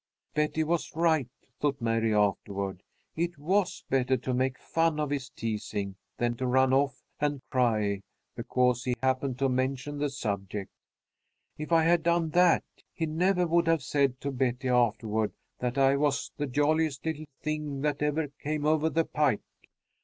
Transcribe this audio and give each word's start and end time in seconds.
"Betty 0.33 0.63
was 0.63 0.95
right," 0.95 1.27
thought 1.59 1.79
Mary 1.79 2.11
afterward. 2.11 2.81
"It 3.15 3.37
was 3.37 3.83
better 3.87 4.17
to 4.17 4.33
make 4.33 4.57
fun 4.57 4.99
of 4.99 5.11
his 5.11 5.29
teasing 5.29 5.95
than 6.17 6.35
to 6.37 6.47
run 6.47 6.73
off 6.73 7.03
and 7.19 7.47
cry 7.51 8.01
because 8.35 8.83
he 8.83 8.95
happened 9.03 9.37
to 9.37 9.47
mention 9.47 9.99
the 9.99 10.09
subject. 10.09 10.71
If 11.59 11.71
I 11.71 11.83
had 11.83 12.01
done 12.01 12.31
that, 12.31 12.63
he 12.91 13.05
never 13.05 13.45
would 13.45 13.67
have 13.67 13.83
said 13.83 14.19
to 14.21 14.31
Betty 14.31 14.69
afterward 14.69 15.33
that 15.59 15.77
I 15.77 15.95
was 15.97 16.31
the 16.35 16.47
jolliest 16.47 17.05
little 17.05 17.25
thing 17.43 17.81
that 17.81 18.01
ever 18.01 18.29
came 18.43 18.65
over 18.65 18.89
the 18.89 19.05
pike. 19.05 19.43